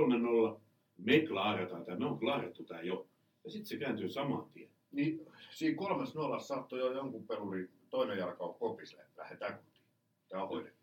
3-0, 0.57 0.61
me 0.99 1.27
klaarataan 1.27 1.85
tämä, 1.85 1.99
me 1.99 2.07
on 2.07 2.19
klaarattu 2.19 2.65
tämä 2.65 2.83
jo. 2.83 3.07
Ja 3.45 3.51
sitten 3.51 3.67
se 3.67 3.77
kääntyy 3.77 4.09
saman 4.09 4.51
tien. 4.53 4.72
Niin 4.93 5.27
siinä 5.51 5.77
kolmas 5.77 6.15
nollassa 6.15 6.55
saattoi 6.55 6.79
jo 6.79 6.93
jonkun 6.93 7.27
peluri 7.27 7.71
toinen 7.91 8.19
jalka 8.19 8.45
on 8.45 8.55
kopisle, 8.55 9.03
että 9.03 9.23
lähdetään 9.23 9.55
kotiin. 9.59 9.85
Tämä 10.29 10.43
on 10.43 10.49
hoidettu. 10.49 10.83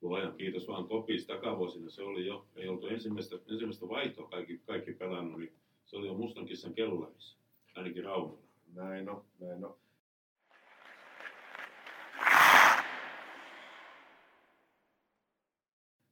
Luojan 0.00 0.36
kiitos 0.36 0.68
vaan 0.68 0.88
kopis 0.88 1.26
takavuosina. 1.26 1.90
Se 1.90 2.02
oli 2.02 2.26
jo, 2.26 2.46
ei 2.56 2.68
oltu 2.68 2.86
ensimmäistä, 2.86 3.36
ensimmäistä 3.50 3.88
vaihtoa 3.88 4.28
kaikki, 4.28 4.58
kaikki 4.58 4.92
pelannut, 4.92 5.40
niin 5.40 5.52
se 5.86 5.96
oli 5.96 6.06
jo 6.06 6.14
mustan 6.14 6.46
kissan 6.46 6.74
kellarissa. 6.74 7.38
Ainakin 7.74 8.04
Raumalla. 8.04 8.42
Näin 8.74 9.08
on, 9.08 9.24
näin 9.40 9.64
on. 9.64 9.76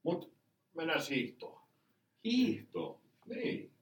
Mut 0.03 0.33
mennään 0.75 1.01
hiihtoon. 1.11 1.61
Hiihto. 2.25 3.01
Niin. 3.27 3.76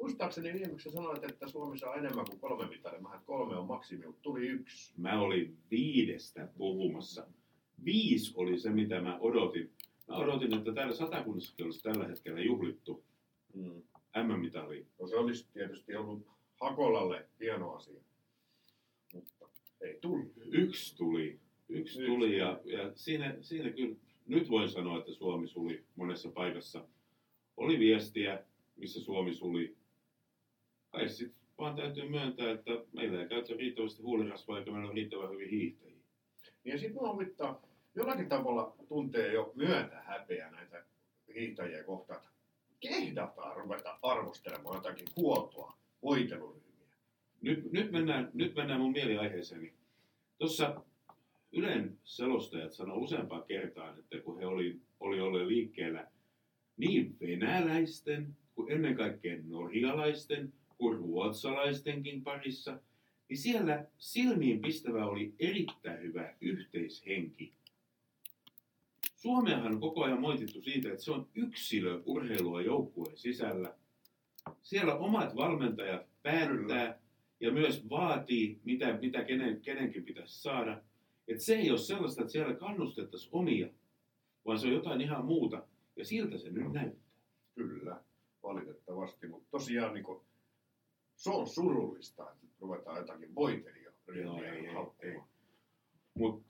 Muistaakseni 0.00 0.52
viimeksi 0.52 0.90
sanoit, 0.90 1.24
että 1.24 1.48
Suomi 1.48 1.78
saa 1.78 1.94
enemmän 1.94 2.24
kuin 2.28 2.40
kolme 2.40 2.68
mitalia. 2.68 3.00
Mä 3.00 3.20
kolme 3.26 3.56
on 3.56 3.66
maksimi, 3.66 4.06
mutta 4.06 4.22
tuli 4.22 4.48
yksi. 4.48 4.92
Mä 4.96 5.20
olin 5.20 5.58
viidestä 5.70 6.48
puhumassa. 6.58 7.26
Viisi 7.84 8.32
oli 8.36 8.58
se, 8.58 8.70
mitä 8.70 9.00
mä 9.00 9.18
odotin. 9.20 9.70
Mä 10.08 10.16
odotin, 10.16 10.54
että 10.54 10.72
täällä 10.72 10.94
satakunnassakin 10.94 11.64
olisi 11.64 11.82
tällä 11.82 12.08
hetkellä 12.08 12.40
juhlittu 12.40 13.04
Mm. 13.54 13.82
M-mitali. 14.22 14.86
No 15.00 15.06
se 15.06 15.16
olisi 15.16 15.48
tietysti 15.52 15.96
ollut 15.96 16.26
Hakolalle 16.60 17.28
hieno 17.40 17.72
asia. 17.72 18.00
Mutta 19.14 19.48
ei 19.80 19.98
tullut. 20.00 20.32
Yksi 20.36 20.96
tuli. 20.96 21.40
Yksi 21.68 21.80
Yksi 21.80 22.06
tuli 22.06 22.38
ja, 22.38 22.60
ja 22.64 22.92
siinä, 22.94 23.36
siinä 23.40 23.70
kyllä, 23.70 23.96
nyt 24.26 24.50
voin 24.50 24.68
sanoa, 24.68 24.98
että 24.98 25.12
Suomi 25.12 25.48
suli 25.48 25.84
monessa 25.96 26.28
paikassa. 26.30 26.88
Oli 27.56 27.78
viestiä, 27.78 28.44
missä 28.76 29.00
Suomi 29.00 29.34
suli. 29.34 29.76
Kai 30.90 31.08
sitten 31.08 31.38
vaan 31.58 31.76
täytyy 31.76 32.08
myöntää, 32.08 32.50
että 32.50 32.70
meillä 32.92 33.22
ei 33.22 33.28
käytä 33.28 33.54
riittävästi 33.58 34.02
huulirasvaa 34.02 34.58
eikä 34.58 34.70
meillä 34.70 34.86
ole 34.86 34.94
riittävän 34.94 35.30
hyvin 35.30 35.50
hiihtäjiä. 35.50 35.96
Niin 36.64 36.72
ja 36.72 36.78
sitten 36.78 36.94
mua 36.94 37.12
huvittaa, 37.12 37.62
jollakin 37.94 38.28
tavalla 38.28 38.76
tuntee 38.88 39.32
jo 39.32 39.52
myöntä 39.54 40.02
häpeä 40.06 40.50
näitä 40.50 40.84
hiihtäjiä 41.34 41.84
kohtaan. 41.84 42.20
että 42.20 42.30
Kehdataan 42.80 43.56
ruveta 43.56 43.98
arvostelemaan 44.02 44.74
jotakin 44.74 45.06
huoltoa, 45.16 45.78
voiteluryhmiä. 46.02 46.96
Nyt, 47.40 47.72
nyt, 47.72 47.92
mennään, 47.92 48.30
nyt 48.34 48.54
mennään 48.54 48.80
mun 48.80 48.92
mieliaiheeseeni. 48.92 49.72
Tuossa 50.38 50.82
Ylen 51.52 51.98
selostajat 52.04 52.72
sanoi 52.72 52.98
useampaan 52.98 53.44
kertaan, 53.44 53.98
että 53.98 54.18
kun 54.20 54.38
he 54.38 54.46
oli, 54.46 54.80
oli 55.00 55.20
olleet 55.20 55.46
liikkeellä 55.46 56.10
niin 56.76 57.16
venäläisten 57.20 58.36
kuin 58.54 58.72
ennen 58.72 58.96
kaikkea 58.96 59.36
norjalaisten 59.44 60.52
kuin 60.78 60.98
ruotsalaistenkin 60.98 62.22
parissa, 62.22 62.78
niin 63.28 63.38
siellä 63.38 63.86
silmiin 63.98 64.60
pistävä 64.60 65.06
oli 65.06 65.34
erittäin 65.38 66.02
hyvä 66.02 66.34
yhteishenki. 66.40 67.52
Suomeahan 69.16 69.74
on 69.74 69.80
koko 69.80 70.04
ajan 70.04 70.20
moitittu 70.20 70.62
siitä, 70.62 70.88
että 70.88 71.04
se 71.04 71.12
on 71.12 71.28
yksilöurheilua 71.34 72.62
joukkueen 72.62 73.16
sisällä. 73.16 73.74
Siellä 74.62 74.94
omat 74.94 75.36
valmentajat 75.36 76.06
päättää 76.22 77.00
ja 77.40 77.52
myös 77.52 77.90
vaatii, 77.90 78.60
mitä, 78.64 78.98
mitä 79.00 79.24
kenen, 79.24 79.60
kenenkin 79.60 80.04
pitäisi 80.04 80.42
saada. 80.42 80.82
Et 81.28 81.40
se 81.40 81.54
ei 81.54 81.70
ole 81.70 81.78
sellaista, 81.78 82.22
että 82.22 82.32
siellä 82.32 82.54
kannustettaisiin 82.54 83.34
omia, 83.34 83.68
vaan 84.46 84.58
se 84.58 84.66
on 84.66 84.72
jotain 84.72 85.00
ihan 85.00 85.24
muuta. 85.24 85.66
Ja 85.96 86.04
siltä 86.04 86.38
se 86.38 86.50
nyt 86.50 86.72
näyttää. 86.72 87.12
Kyllä, 87.54 88.00
valitettavasti. 88.42 89.26
Mutta 89.26 89.50
tosiaan 89.50 89.94
niin 89.94 90.04
kuin, 90.04 90.20
se 91.18 91.30
on 91.30 91.46
surullista, 91.46 92.30
että 92.30 92.46
ruvetaan 92.60 92.98
jotakin 92.98 93.34
voitelijaa 93.34 93.92
Joo, 94.14 94.42
ei, 94.42 94.50
ryhmiä 94.50 94.68
ei, 94.70 94.74
haukkumaan. 94.74 95.28
Mutta 96.14 96.44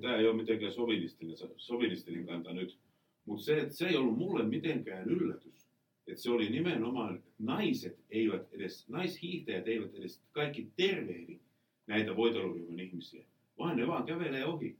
tämä 0.00 0.16
ei 0.16 0.26
ole 0.26 0.36
mitenkään 0.36 0.72
sovinistinen, 0.72 1.36
sovinistinen 1.56 2.26
kanta 2.26 2.52
nyt. 2.52 2.78
Mutta 3.24 3.44
se, 3.44 3.58
että 3.58 3.74
se 3.74 3.86
ei 3.86 3.96
ollut 3.96 4.18
mulle 4.18 4.44
mitenkään 4.44 5.08
yllätys. 5.08 5.68
Että 6.06 6.22
se 6.22 6.30
oli 6.30 6.50
nimenomaan, 6.50 7.16
että 7.16 7.30
naiset 7.38 7.98
eivät 8.10 8.52
edes, 8.52 8.88
naishiihtäjät 8.88 9.68
eivät 9.68 9.94
edes 9.94 10.22
kaikki 10.32 10.70
tervehdi 10.76 11.40
näitä 11.86 12.16
voiteluryhmän 12.16 12.80
ihmisiä, 12.80 13.24
vaan 13.58 13.76
ne 13.76 13.86
vaan 13.86 14.06
kävelee 14.06 14.46
ohi, 14.46 14.76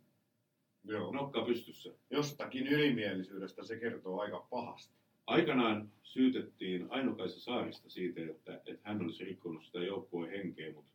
Joo. 0.85 1.13
nokka 1.13 1.45
pystyssä. 1.45 1.95
Jostakin 2.11 2.67
ylimielisyydestä 2.67 3.65
se 3.65 3.79
kertoo 3.79 4.21
aika 4.21 4.47
pahasti. 4.51 5.02
Aikanaan 5.27 5.93
syytettiin 6.03 6.87
Aino-Kaisa 6.91 7.41
Saarista 7.41 7.91
siitä, 7.91 8.21
että, 8.21 8.61
että 8.67 8.89
hän 8.89 9.03
olisi 9.03 9.25
rikkonut 9.25 9.65
sitä 9.65 9.79
joukkueen 9.79 10.31
henkeä, 10.31 10.73
mutta 10.73 10.93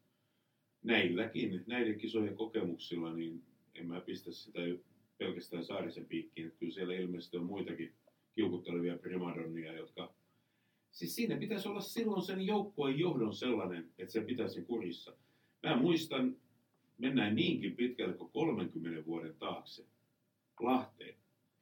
näilläkin, 0.84 1.64
näiden 1.68 1.98
kisojen 1.98 2.36
kokemuksilla, 2.36 3.14
niin 3.14 3.44
en 3.76 3.88
mä 3.88 4.02
pistä 4.02 4.32
sitä 4.32 4.60
pelkästään 5.18 5.66
Saarisen 5.66 6.06
piikkiin. 6.06 6.54
Kyllä 6.60 6.74
siellä 6.74 6.94
ilmeisesti 6.94 7.38
on 7.38 7.46
muitakin 7.46 7.94
kiukuttelevia 8.36 8.98
primadonnia, 8.98 9.74
jotka... 9.74 10.14
Siis 10.92 11.16
siinä 11.16 11.38
pitäisi 11.38 11.68
olla 11.68 11.82
silloin 11.82 12.22
sen 12.22 12.42
joukkueen 12.46 13.00
johdon 13.00 13.34
sellainen, 13.34 13.90
että 13.98 14.14
se 14.14 14.22
pitäisi 14.22 14.62
kurissa. 14.62 15.14
Mä 15.64 15.76
muistan, 15.76 16.36
mennään 16.98 17.36
niinkin 17.36 17.76
pitkälle 17.76 18.14
kuin 18.14 18.32
30 18.32 19.06
vuoden 19.06 19.36
taakse 19.40 19.86
Lahteen. 20.60 21.16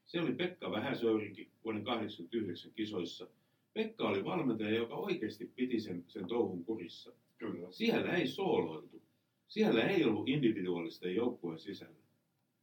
Se 0.06 0.22
oli 0.22 0.34
Pekka 0.34 0.72
Vähäsöyrinki 0.72 1.52
vuoden 1.64 1.84
89 1.84 2.72
kisoissa. 2.72 3.28
Pekka 3.74 4.08
oli 4.08 4.24
valmentaja, 4.24 4.76
joka 4.76 4.96
oikeasti 4.96 5.52
piti 5.56 5.80
sen, 5.80 6.04
sen 6.08 6.28
touhun 6.28 6.66
kurissa. 6.66 7.14
Kyllä. 7.38 7.72
Siellä 7.72 8.16
ei 8.16 8.28
sooloiltu. 8.28 9.02
Siellä 9.48 9.84
ei 9.84 10.06
ollut 10.06 10.30
individuaalisten 10.30 11.16
joukkueen 11.16 11.60
sisällä. 11.60 11.96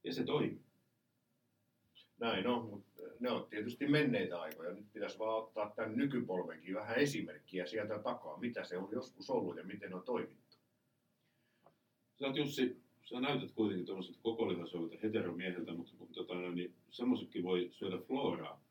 Ja 0.05 0.13
se 0.13 0.25
toimi. 0.25 0.61
Näin 2.21 2.47
on, 2.47 2.65
mutta 2.65 3.03
ne 3.21 3.31
on 3.31 3.47
tietysti 3.51 3.89
menneitä 3.89 4.41
aikoja. 4.41 4.73
Nyt 4.73 4.93
pitäisi 4.93 5.19
vaan 5.19 5.43
ottaa 5.43 5.71
tämän 5.77 5.97
nykypolvenkin 5.97 6.75
vähän 6.75 6.99
esimerkkiä 6.99 7.67
sieltä 7.67 7.99
takaa, 7.99 8.39
mitä 8.39 8.65
se 8.65 8.79
on 8.79 8.89
joskus 8.93 9.31
ollut 9.31 9.57
ja 9.57 9.65
miten 9.65 9.95
on 9.95 10.03
toimittu. 10.03 10.57
Sä 12.19 12.27
oot 12.27 12.37
Jussi, 12.37 12.77
sä 13.05 13.21
näytät 13.21 13.53
kuitenkin 13.53 13.87
tuommoiselta 13.87 14.19
kokolihasoilta 14.23 14.97
heteromieheltä, 15.03 15.75
mutta, 15.75 15.93
mutta 15.99 16.15
tota, 16.15 16.35
niin 16.35 16.75
semmoisetkin 16.91 17.43
voi 17.43 17.69
syödä 17.73 17.99
floraa. 17.99 18.65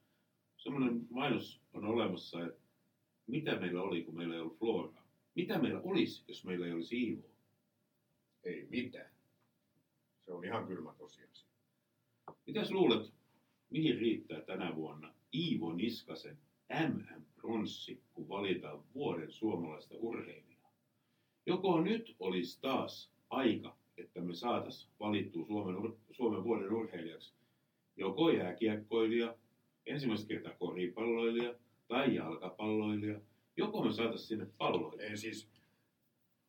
Semmoinen 0.58 1.08
mainos 1.10 1.62
on 1.74 1.86
olemassa, 1.86 2.46
että 2.46 2.62
mitä 3.28 3.60
meillä 3.60 3.82
oli, 3.82 4.04
kun 4.04 4.16
meillä 4.16 4.36
ei 4.36 4.42
ollut 4.42 4.60
floraa. 4.60 5.08
Mitä 5.36 5.60
meillä 5.60 5.82
olisi, 5.84 6.24
jos 6.28 6.46
meillä 6.46 6.66
ei 6.66 6.74
olisi 6.74 7.04
Iivoa? 7.04 7.32
Ei 8.44 8.68
mitään. 8.70 9.12
Se 10.26 10.32
on 10.32 10.46
ihan 10.46 10.68
kylmä 10.68 10.94
tosiasia. 10.98 11.48
Mitäs 12.48 12.72
luulet, 12.72 13.14
mihin 13.70 13.98
riittää 13.98 14.42
tänä 14.42 14.76
vuonna 14.76 15.14
Iivo 15.34 15.74
Niskasen 15.74 16.38
MM-pronssi, 16.70 18.02
kun 18.14 18.30
valitaan 18.30 18.84
vuoden 18.94 19.32
suomalaista 19.32 19.96
urheilijaa? 19.98 20.74
Joko 21.46 21.82
nyt 21.82 22.16
olisi 22.20 22.62
taas 22.62 23.12
aika, 23.30 23.78
että 24.02 24.22
me 24.22 24.34
saatas 24.34 24.90
valittua 25.00 25.46
Suomen, 25.46 25.94
Suomen 26.12 26.44
vuoden 26.44 26.74
urheilijaksi 26.74 27.34
joko 27.96 28.30
jääkiekkoilija, 28.30 29.36
ensimmäistä 29.86 30.28
kertaa 30.28 30.54
koripalloilija 30.60 31.54
tai 31.88 32.16
jalkapalloilija, 32.16 33.20
joko 33.58 33.84
me 33.84 33.92
saatas 33.92 34.28
sinne 34.28 34.48
palloilija. 34.58 35.10
Ei 35.10 35.18
siis 35.18 35.50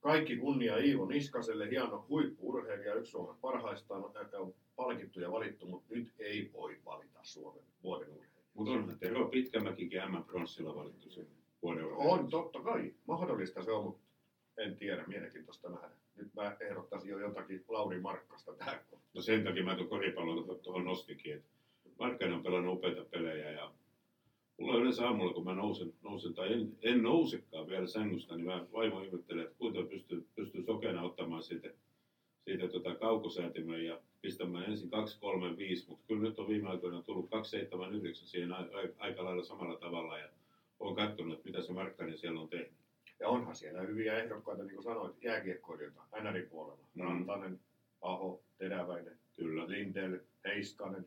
kaikki 0.01 0.37
kunnia 0.37 0.79
Iivo 0.79 1.07
Niskaselle, 1.07 1.71
hieno 1.71 2.07
huippu-urheilija, 2.09 2.95
yksi 2.95 3.11
Suomen 3.11 3.37
parhaista 3.41 3.95
on, 3.95 4.13
on 4.39 4.55
palkittu 4.77 5.21
ja 5.21 5.33
valittu, 5.33 5.67
mutta 5.67 5.95
nyt 5.95 6.13
ei 6.19 6.51
voi 6.53 6.79
valita 6.85 7.19
Suomen 7.23 7.65
vuoden 7.83 8.09
urheilija. 8.09 8.43
Mutta 8.55 8.73
onhan 8.73 8.99
Tero 8.99 9.29
Pitkämäkikin 9.29 10.01
MM-pronssilla 10.09 10.75
valittu 10.75 11.11
sen 11.11 11.27
vuoden 11.63 11.85
On, 11.85 11.93
urheilijaksi. 11.93 12.31
totta 12.31 12.61
kai. 12.61 12.95
Mahdollista 13.07 13.63
se 13.63 13.73
on, 13.73 13.85
mutta 13.85 14.01
en 14.63 14.77
tiedä. 14.77 15.05
Mielenkiintoista 15.07 15.69
nähdä. 15.69 15.89
Nyt 16.17 16.35
mä 16.35 16.57
ehdottaisin 16.61 17.11
jo 17.11 17.19
jotakin 17.19 17.65
Lauri 17.69 18.01
Markkasta 18.01 18.53
tähän. 18.55 18.81
No 19.15 19.23
sen 19.23 19.45
takia 19.45 19.65
mä 19.65 19.77
tuon 19.77 19.89
koripallon 19.89 20.61
tuohon 20.63 20.85
nostinkin, 20.85 21.35
että 21.35 21.49
Markkanen 21.99 22.35
on 22.35 22.43
pelannut 22.43 22.79
upeita 22.79 23.05
pelejä 23.05 23.51
ja 23.51 23.73
Mulla 24.59 24.77
yleensä 24.77 25.07
aamulla, 25.07 25.33
kun 25.33 25.45
mä 25.45 25.55
nousen, 25.55 25.93
nousen 26.03 26.35
tai 26.35 26.53
en, 26.53 26.79
en 26.83 27.03
nousekaan 27.03 27.67
vielä 27.69 27.87
sängystä, 27.87 28.37
niin 28.37 28.47
mä 28.47 28.67
vaimo 28.73 29.01
ihmettelee, 29.01 29.45
että 29.45 29.59
kuinka 29.59 29.83
pystyy, 29.83 30.27
pystyy 30.37 30.63
sokeena 30.65 31.03
ottamaan 31.03 31.43
siitä, 31.43 31.71
siitä 32.45 32.69
tota 32.69 32.95
kaukosäätimen 32.95 33.85
ja 33.85 34.01
pistämään 34.21 34.65
ensin 34.65 34.91
235, 34.91 35.89
mutta 35.89 36.05
kyllä 36.07 36.23
nyt 36.23 36.39
on 36.39 36.49
viime 36.49 36.69
aikoina 36.69 37.03
tullut 37.03 37.31
279 37.31 38.29
siihen 38.29 38.53
a- 38.53 38.57
a- 38.57 38.95
aika 38.99 39.25
lailla 39.25 39.45
samalla 39.45 39.77
tavalla 39.77 40.19
ja 40.19 40.29
olen 40.81 40.97
katsonut, 40.97 41.33
että 41.35 41.49
mitä 41.49 41.63
se 41.63 41.73
Markkanen 41.73 42.19
siellä 42.19 42.41
on 42.41 42.49
tehnyt. 42.49 42.82
Ja 43.23 43.29
onhan 43.29 43.57
siellä 43.57 43.81
hyviä 43.81 44.19
ehdokkaita, 44.19 44.63
niin 44.63 44.75
kuin 44.75 44.85
sanoit, 44.85 45.23
jääkiekkoilijoita 45.23 46.03
NRin 46.23 46.49
puolella. 46.49 46.87
Mm. 46.95 47.05
Rantanen, 47.05 47.61
Aho, 48.01 48.43
Teräväinen, 48.59 49.19
Kyllä. 49.37 49.69
Lindell, 49.69 50.19
Heiskanen, 50.45 51.07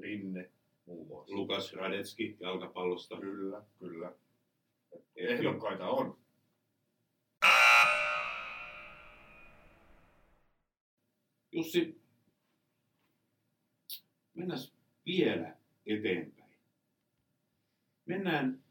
Rinne 0.00 0.50
muun 0.86 1.06
muassa. 1.06 1.34
Lukas 1.34 1.72
Radetski 1.72 2.36
jalkapallosta. 2.40 3.20
Kyllä, 3.20 3.62
kyllä. 3.78 4.12
Ehdokkaita 5.16 5.88
on. 5.88 6.18
Jussi, 11.52 12.00
mennään 14.34 14.60
vielä 15.06 15.56
eteenpäin. 15.86 16.56
Mennään 18.06 18.63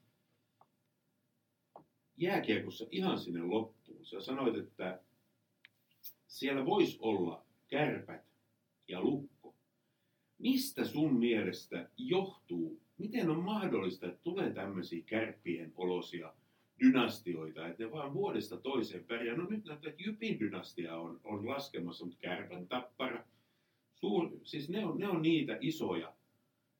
jääkiekossa 2.17 2.85
ihan 2.91 3.19
sinne 3.19 3.41
loppuun. 3.41 4.05
Sä 4.05 4.21
sanoit, 4.21 4.55
että 4.55 4.99
siellä 6.27 6.65
voisi 6.65 6.97
olla 7.01 7.45
kärpät 7.67 8.25
ja 8.87 9.01
lukko. 9.01 9.55
Mistä 10.37 10.85
sun 10.85 11.19
mielestä 11.19 11.89
johtuu, 11.97 12.81
miten 12.97 13.29
on 13.29 13.43
mahdollista, 13.43 14.07
että 14.07 14.19
tulee 14.23 14.53
tämmöisiä 14.53 15.03
kärppien 15.05 15.73
olosia 15.75 16.33
dynastioita, 16.79 17.67
että 17.67 17.83
ne 17.83 17.91
vaan 17.91 18.13
vuodesta 18.13 18.57
toiseen 18.57 19.03
pärjää. 19.03 19.37
No 19.37 19.45
nyt 19.49 19.65
näyttää, 19.65 19.89
että 19.89 20.03
Jypin 20.03 20.39
dynastia 20.39 20.97
on, 20.97 21.19
on 21.23 21.47
laskemassa, 21.47 22.05
mutta 22.05 22.19
kärpän 22.21 22.67
tappara, 22.67 23.25
suur, 23.95 24.31
siis 24.43 24.69
ne 24.69 24.85
on, 24.85 24.97
ne 24.97 25.07
on 25.07 25.21
niitä 25.21 25.57
isoja. 25.61 26.13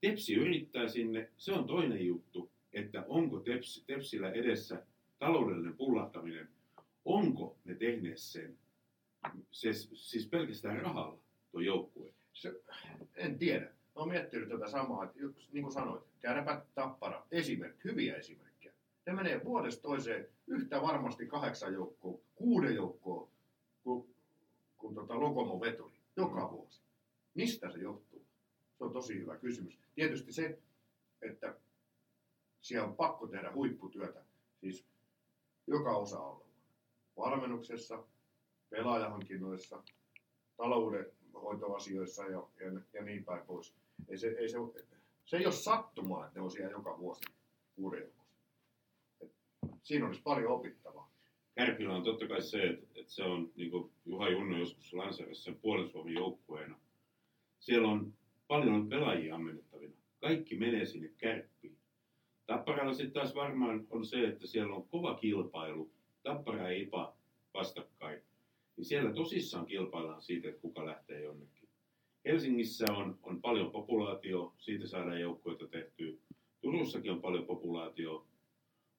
Tepsi 0.01 0.33
yrittää 0.33 0.87
sinne, 0.87 1.31
se 1.37 1.53
on 1.53 1.67
toinen 1.67 2.05
juttu, 2.05 2.51
että 2.73 3.05
onko 3.07 3.39
Tepsi, 3.39 3.83
Tepsillä 3.87 4.31
edessä 4.31 4.85
taloudellinen 5.23 5.77
pullattaminen, 5.77 6.49
onko 7.05 7.57
ne 7.65 7.75
tehneet 7.75 8.17
sen, 8.17 8.57
se, 9.51 9.73
siis 9.93 10.27
pelkästään 10.27 10.81
rahalla 10.81 11.17
tuo 11.51 11.61
joukkue. 11.61 12.13
Se, 12.33 12.61
en 13.15 13.37
tiedä. 13.37 13.65
Mä 13.65 13.71
oon 13.95 14.09
miettinyt 14.09 14.49
tätä 14.49 14.67
samaa, 14.67 15.03
että 15.03 15.19
just 15.19 15.53
niin 15.53 15.63
kuin 15.63 15.73
sanoit, 15.73 16.03
kärpät, 16.19 16.73
tappara, 16.75 17.27
esimerkki, 17.31 17.83
hyviä 17.83 18.15
esimerkkejä. 18.15 18.73
Ne 19.05 19.13
menee 19.13 19.43
vuodesta 19.43 19.81
toiseen 19.81 20.27
yhtä 20.47 20.81
varmasti 20.81 21.27
kahdeksan 21.27 21.73
joukkoa, 21.73 22.19
kuuden 22.35 22.75
joukkoa 22.75 23.29
kuin, 23.83 24.15
kuin 24.77 24.95
tota 24.95 25.19
Lokomo 25.19 25.59
veturi, 25.59 25.97
joka 26.15 26.51
vuosi. 26.51 26.81
Mistä 27.33 27.69
se 27.69 27.79
johtuu? 27.79 28.25
Se 28.77 28.83
on 28.83 28.93
tosi 28.93 29.19
hyvä 29.19 29.37
kysymys. 29.37 29.79
Tietysti 29.95 30.33
se, 30.33 30.59
että 31.21 31.55
siellä 32.61 32.87
on 32.87 32.95
pakko 32.95 33.27
tehdä 33.27 33.51
huipputyötä, 33.53 34.25
siis 34.59 34.92
joka 35.67 35.97
osa-alueella. 35.97 36.53
Valmennuksessa, 37.17 38.03
pelaajahankinnoissa, 38.69 39.83
taloudenhoitoasioissa 40.57 42.23
ja, 42.23 42.47
ja, 42.59 42.81
ja 42.93 43.03
niin 43.03 43.25
päin 43.25 43.45
pois. 43.45 43.75
Ei 44.09 44.17
se, 44.17 44.27
ei 44.27 44.49
se, 44.49 44.57
se 45.25 45.37
ei 45.37 45.45
ole 45.45 45.53
sattumaa, 45.53 46.25
että 46.25 46.39
ne 46.39 46.43
on 46.43 46.51
siellä 46.51 46.71
joka 46.71 46.99
vuosi 46.99 47.21
kuuden 47.75 47.99
joukossa. 47.99 48.37
Et 49.21 49.31
Siinä 49.83 50.07
olisi 50.07 50.21
paljon 50.21 50.51
opittavaa. 50.51 51.11
Kärpillä 51.55 51.95
on 51.95 52.03
totta 52.03 52.27
kai 52.27 52.41
se, 52.41 52.63
että, 52.63 52.87
että 52.95 53.13
se 53.13 53.23
on, 53.23 53.51
niin 53.55 53.71
kuin 53.71 53.91
Juha 54.05 54.29
Junno 54.29 54.57
joskus 54.57 54.93
lanseerasi 54.93 55.41
sen 55.41 55.59
puolen 55.59 55.89
Suomen 55.89 56.13
joukkueena. 56.13 56.79
Siellä 57.59 57.87
on 57.87 58.13
paljon 58.47 58.89
pelaajia 58.89 59.35
ammennettavina. 59.35 59.93
Kaikki 60.21 60.55
menee 60.55 60.85
sinne 60.85 61.07
kärppiin. 61.17 61.77
Tapparalla 62.53 62.93
sitten 62.93 63.13
taas 63.13 63.35
varmaan 63.35 63.87
on 63.89 64.05
se, 64.05 64.27
että 64.27 64.47
siellä 64.47 64.75
on 64.75 64.87
kova 64.87 65.15
kilpailu. 65.15 65.91
Tappara 66.23 66.71
ja 66.71 66.77
IPA 66.77 67.13
vastakkain. 67.53 68.21
Niin 68.77 68.85
siellä 68.85 69.13
tosissaan 69.13 69.65
kilpaillaan 69.65 70.21
siitä, 70.21 70.49
että 70.49 70.61
kuka 70.61 70.85
lähtee 70.85 71.23
jonnekin. 71.23 71.69
Helsingissä 72.25 72.85
on, 72.93 73.19
on 73.23 73.41
paljon 73.41 73.71
populaatio, 73.71 74.53
siitä 74.57 74.87
saadaan 74.87 75.21
joukkueita 75.21 75.67
tehtyä. 75.67 76.13
Turussakin 76.61 77.11
on 77.11 77.21
paljon 77.21 77.45
populaatio, 77.45 78.25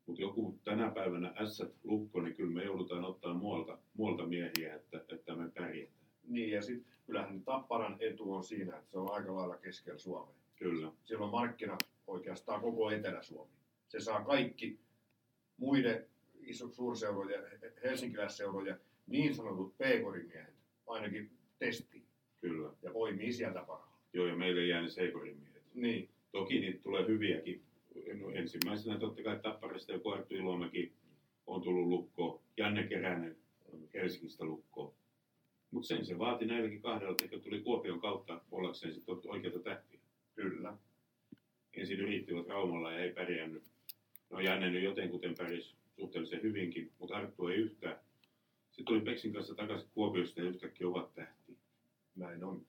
mutta 0.07 0.23
joku 0.23 0.59
tänä 0.64 0.90
päivänä 0.90 1.35
ässät 1.37 1.75
lukko, 1.85 2.21
niin 2.21 2.35
kyllä 2.35 2.55
me 2.55 2.64
joudutaan 2.64 3.05
ottaa 3.05 3.35
muualta, 3.35 3.79
muualta 3.97 4.27
miehiä, 4.27 4.75
että, 4.75 5.05
että 5.09 5.35
me 5.35 5.51
pärjätään. 5.51 6.07
Niin 6.29 6.51
ja 6.51 6.62
sitten 6.62 6.95
kyllähän 7.07 7.45
Tapparan 7.45 7.97
etu 8.01 8.33
on 8.33 8.45
siinä, 8.45 8.77
että 8.77 8.90
se 8.90 8.99
on 8.99 9.12
aika 9.12 9.35
lailla 9.35 9.57
keskellä 9.57 9.99
Suomea. 9.99 10.35
Kyllä, 10.57 10.93
Siellä 11.05 11.25
on 11.25 11.31
markkina 11.31 11.77
oikeastaan 12.35 12.61
koko 12.61 12.90
Etelä-Suomi. 12.90 13.53
Se 13.88 14.01
saa 14.01 14.25
kaikki 14.25 14.79
muiden 15.57 16.07
iso 16.40 16.68
suurseuroja, 16.68 17.42
helsinkiläisseuroja, 17.85 18.77
niin 19.07 19.35
sanotut 19.35 19.79
p-korimiehet 19.79 20.55
ainakin 20.87 21.31
testiin 21.59 22.07
kyllä. 22.40 22.70
ja 22.83 22.90
poimii 22.90 23.33
sieltä 23.33 23.59
parhaalla. 23.59 23.99
Joo, 24.12 24.27
ja 24.27 24.37
meille 24.37 24.66
jää 24.66 24.83
ne 24.83 24.88
miehet. 25.23 25.62
Niin, 25.75 26.09
Toki 26.33 26.61
niitä 26.61 26.83
tulee 26.83 27.07
hyviäkin. 27.07 27.62
No, 28.20 28.31
ensimmäisenä 28.31 28.99
totta 28.99 29.23
kai 29.23 29.38
Tapparista 29.42 29.92
ja 29.92 30.01
Arttu 30.14 30.35
Ilomäki 30.35 30.92
on 31.47 31.62
tullut 31.62 31.87
lukkoon. 31.87 32.40
Janne 32.57 32.87
Keränen 32.87 33.37
Helsingistä 33.94 34.44
lukkoon. 34.44 34.92
Mutta 35.70 35.87
sen 35.88 36.07
se 36.07 36.18
vaati 36.18 36.47
näilläkin 36.47 36.83
kahdella, 36.83 37.16
että 37.25 37.38
tuli 37.38 37.61
Kuopion 37.61 38.01
kautta 38.01 38.40
ollakseen 38.51 38.94
sitten 38.94 39.14
oikeita 39.27 39.59
tähtiä. 39.59 39.93
Yrittivät 42.05 42.49
Raumalla 42.49 42.93
ja 42.93 42.99
ei 42.99 43.12
pärjännyt. 43.12 43.62
No 44.31 44.40
Janne 44.40 44.71
nyt 44.71 44.83
jotenkuten 44.83 45.35
pärjäsi 45.38 45.75
suhteellisen 45.97 46.43
hyvinkin, 46.43 46.93
mutta 46.99 47.17
Arttu 47.17 47.49
ei 47.49 47.57
yhtään. 47.57 47.97
Sitten 48.67 48.85
tuli 48.85 49.01
Peksin 49.01 49.33
kanssa 49.33 49.55
takaisin 49.55 49.88
Kuopiosta 49.95 50.40
ja 50.40 50.47
yhtäkkiä 50.47 50.88
ovat 50.88 51.14
tähtiä. 51.14 51.55
Näin 52.17 52.45
on. 52.45 52.67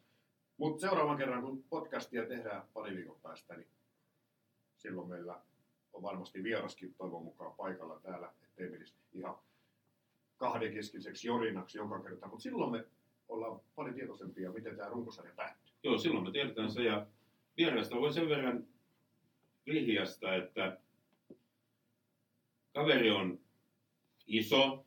Mutta 0.57 0.81
seuraavan 0.81 1.17
kerran, 1.17 1.41
kun 1.41 1.63
podcastia 1.69 2.25
tehdään 2.25 2.63
pari 2.73 2.95
viikon 2.95 3.19
päästä, 3.23 3.55
niin 3.55 3.67
silloin 4.77 5.09
meillä 5.09 5.41
on 5.93 6.01
varmasti 6.01 6.43
vieraskin 6.43 6.93
toivon 6.93 7.23
mukaan 7.23 7.55
paikalla 7.55 7.99
täällä, 7.99 8.31
ettei 8.43 8.69
menisi 8.69 8.93
ihan 9.13 9.35
kahdenkeskiseksi 10.37 11.27
jorinaksi 11.27 11.77
joka 11.77 11.99
kerta. 11.99 12.27
Mutta 12.27 12.43
silloin 12.43 12.71
me 12.71 12.85
ollaan 13.27 13.59
paljon 13.75 13.95
tietoisempia, 13.95 14.51
miten 14.51 14.75
tämä 14.75 14.89
runkosarja 14.89 15.33
päättyy. 15.35 15.73
Joo, 15.83 15.97
silloin 15.97 16.25
me 16.25 16.31
tiedetään 16.31 16.71
se 16.71 16.83
ja 16.83 17.07
vierasta 17.57 17.95
voi 17.95 18.13
sen 18.13 18.29
verran 18.29 18.67
vihjasta, 19.65 20.35
että 20.35 20.79
kaveri 22.73 23.11
on 23.11 23.39
iso, 24.27 24.85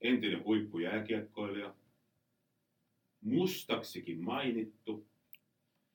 entinen 0.00 0.44
huippujääkiekkoilija, 0.44 1.74
mustaksikin 3.20 4.24
mainittu 4.24 5.06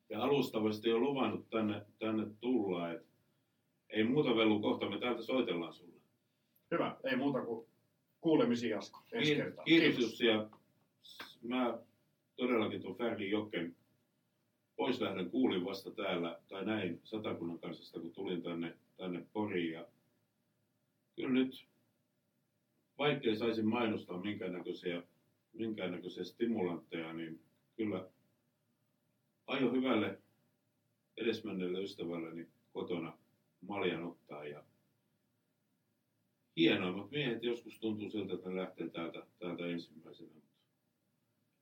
ja 0.10 0.24
alustavasti 0.24 0.90
jo 0.90 1.00
luvannut 1.00 1.50
tänne, 1.50 1.86
tänne 2.00 2.28
tulla, 2.40 2.92
että 2.92 3.10
ei 3.90 4.04
muuta 4.04 4.36
velu 4.36 4.62
kohta, 4.62 4.90
me 4.90 5.00
täältä 5.00 5.22
soitellaan 5.22 5.74
sulle. 5.74 6.02
Hyvä, 6.72 6.98
ei 7.04 7.16
muuta 7.16 7.46
kuin 7.46 7.68
kuulemisia 8.22 8.76
Jasko. 8.76 9.04
Ensi 9.12 9.34
Kiit- 9.34 9.38
kertaa. 9.38 9.66
Kiitos 9.66 10.00
Jussi 10.00 10.26
ja 10.26 10.50
mä 11.42 11.78
todellakin 12.36 12.82
tuon 12.82 12.98
Färdi 12.98 13.30
Jokken 13.30 13.76
poislähdön 14.80 15.30
kuulin 15.30 15.66
vasta 15.66 15.92
täällä, 15.92 16.40
tai 16.48 16.66
näin 16.66 17.02
Satakunnan 17.04 17.60
kansasta, 17.60 18.00
kun 18.00 18.12
tulin 18.12 18.42
tänne, 18.44 18.78
tänne 18.98 19.26
Poriin. 19.34 19.74
Ja 19.74 19.88
kyllä 21.16 21.30
nyt, 21.30 21.66
vaikkei 22.98 23.36
saisin 23.36 23.68
mainostaa 23.68 24.22
minkäännäköisiä, 24.22 25.04
minkäännäköisiä 25.54 26.24
stimulantteja, 26.24 27.14
niin 27.14 27.40
kyllä 27.76 28.10
aio 29.48 29.72
hyvälle 29.72 30.22
edesmenneelle 31.18 31.82
ystävälleni 31.82 32.48
kotona 32.74 33.18
maljan 33.62 34.04
ottaa 34.04 34.46
ja 34.46 34.64
hienoimmat 36.58 37.12
miehet 37.12 37.44
joskus 37.44 37.80
tuntuu 37.80 38.10
siltä, 38.10 38.34
että 38.34 38.50
ne 38.50 38.56
lähtee 38.56 38.90
täältä, 38.90 39.28
täältä 39.40 39.66
ensimmäisenä. 39.66 40.30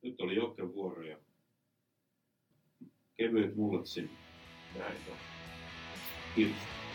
Nyt 0.02 0.22
oli 0.22 0.36
Jokken 0.36 0.74
vuoro 0.74 1.02
ja 1.02 1.18
kevyet 3.18 3.56
mullat 3.56 3.88
sinne. 3.88 4.10
Näin 4.78 4.96
on. 5.12 5.18
Kiitos. 6.36 6.87